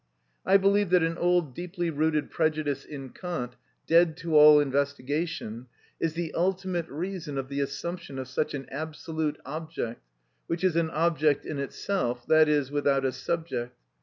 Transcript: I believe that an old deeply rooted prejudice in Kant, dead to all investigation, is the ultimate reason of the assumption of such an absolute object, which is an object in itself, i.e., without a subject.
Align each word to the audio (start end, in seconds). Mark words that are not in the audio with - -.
I 0.47 0.57
believe 0.57 0.89
that 0.89 1.03
an 1.03 1.19
old 1.19 1.53
deeply 1.53 1.91
rooted 1.91 2.31
prejudice 2.31 2.85
in 2.85 3.11
Kant, 3.11 3.55
dead 3.85 4.17
to 4.17 4.35
all 4.35 4.59
investigation, 4.59 5.67
is 5.99 6.15
the 6.15 6.33
ultimate 6.33 6.87
reason 6.89 7.37
of 7.37 7.49
the 7.49 7.59
assumption 7.59 8.17
of 8.17 8.27
such 8.27 8.55
an 8.55 8.65
absolute 8.71 9.37
object, 9.45 10.01
which 10.47 10.63
is 10.63 10.75
an 10.75 10.89
object 10.89 11.45
in 11.45 11.59
itself, 11.59 12.25
i.e., 12.31 12.63
without 12.71 13.05
a 13.05 13.11
subject. 13.11 13.77